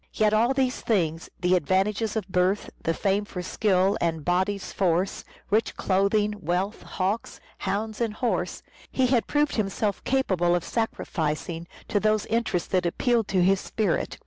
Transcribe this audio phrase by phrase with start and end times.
[0.15, 5.23] Yet all these things, the advantages of birth, the fame for skill and "body's force,"
[5.51, 11.99] rich clothing, wealth, hawks, hounds and horses, he had proved himself capable of sacrificing to
[11.99, 14.17] those interests that appealed to his spirit.